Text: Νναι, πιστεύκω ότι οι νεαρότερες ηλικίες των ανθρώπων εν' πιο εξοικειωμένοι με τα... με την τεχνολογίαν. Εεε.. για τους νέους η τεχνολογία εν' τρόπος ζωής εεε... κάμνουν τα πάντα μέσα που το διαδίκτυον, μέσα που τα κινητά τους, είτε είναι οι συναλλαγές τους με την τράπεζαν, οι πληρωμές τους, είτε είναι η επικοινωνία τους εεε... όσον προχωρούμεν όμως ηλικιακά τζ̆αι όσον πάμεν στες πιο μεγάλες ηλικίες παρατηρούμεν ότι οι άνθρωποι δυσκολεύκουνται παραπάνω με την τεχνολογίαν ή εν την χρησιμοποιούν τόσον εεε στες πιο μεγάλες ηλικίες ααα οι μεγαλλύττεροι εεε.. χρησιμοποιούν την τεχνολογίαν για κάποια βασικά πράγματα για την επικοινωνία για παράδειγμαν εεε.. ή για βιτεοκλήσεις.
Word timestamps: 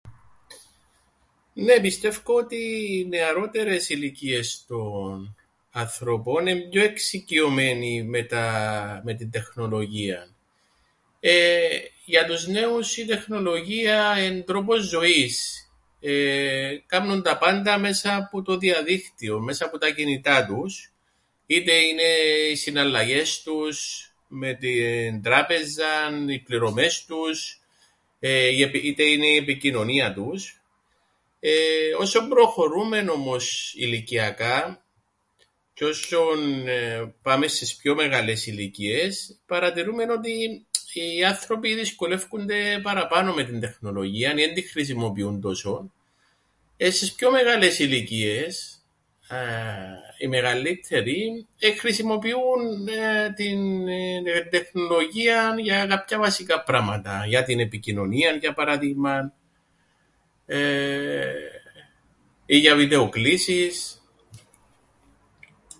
Νναι, 1.53 1.79
πιστεύκω 1.81 2.33
ότι 2.33 2.55
οι 2.89 3.07
νεαρότερες 3.09 3.89
ηλικίες 3.89 4.65
των 4.67 5.35
ανθρώπων 5.71 6.47
εν' 6.47 6.69
πιο 6.69 6.83
εξοικειωμένοι 6.83 8.03
με 8.03 8.23
τα... 8.23 9.01
με 9.03 9.13
την 9.15 9.31
τεχνολογίαν. 9.31 10.35
Εεε.. 11.19 11.69
για 12.05 12.25
τους 12.25 12.47
νέους 12.47 12.97
η 12.97 13.05
τεχνολογία 13.05 14.13
εν' 14.17 14.43
τρόπος 14.45 14.83
ζωής 14.85 15.67
εεε... 15.99 16.83
κάμνουν 16.85 17.21
τα 17.23 17.37
πάντα 17.37 17.77
μέσα 17.77 18.27
που 18.31 18.41
το 18.41 18.57
διαδίκτυον, 18.57 19.43
μέσα 19.43 19.69
που 19.69 19.77
τα 19.77 19.89
κινητά 19.89 20.45
τους, 20.45 20.91
είτε 21.45 21.71
είναι 21.73 22.01
οι 22.51 22.55
συναλλαγές 22.55 23.41
τους 23.41 24.05
με 24.27 24.53
την 24.53 25.21
τράπεζαν, 25.21 26.29
οι 26.29 26.39
πληρωμές 26.39 27.05
τους, 27.05 27.61
είτε 28.83 29.03
είναι 29.03 29.25
η 29.27 29.35
επικοινωνία 29.35 30.13
τους 30.13 30.61
εεε... 31.39 31.95
όσον 31.99 32.27
προχωρούμεν 32.29 33.09
όμως 33.09 33.73
ηλικιακά 33.75 34.83
τζ̆αι 35.79 35.87
όσον 35.89 36.63
πάμεν 37.21 37.49
στες 37.49 37.75
πιο 37.75 37.95
μεγάλες 37.95 38.45
ηλικίες 38.45 39.39
παρατηρούμεν 39.45 40.09
ότι 40.09 40.65
οι 40.93 41.23
άνθρωποι 41.25 41.73
δυσκολεύκουνται 41.75 42.79
παραπάνω 42.83 43.33
με 43.33 43.43
την 43.43 43.59
τεχνολογίαν 43.59 44.37
ή 44.37 44.43
εν 44.43 44.53
την 44.53 44.63
χρησιμοποιούν 44.71 45.41
τόσον 45.41 45.93
εεε 46.77 46.91
στες 46.91 47.11
πιο 47.13 47.31
μεγάλες 47.31 47.79
ηλικίες 47.79 48.81
ααα 49.27 49.99
οι 50.17 50.27
μεγαλλύττεροι 50.27 51.45
εεε.. 51.59 51.75
χρησιμοποιούν 51.75 52.85
την 53.35 53.59
τεχνολογίαν 54.49 55.59
για 55.59 55.85
κάποια 55.85 56.19
βασικά 56.19 56.63
πράγματα 56.63 57.23
για 57.27 57.43
την 57.43 57.59
επικοινωνία 57.59 58.31
για 58.31 58.53
παράδειγμαν 58.53 59.33
εεε.. 60.45 61.33
ή 62.45 62.57
για 62.57 62.75
βιτεοκλήσεις. 62.75 63.95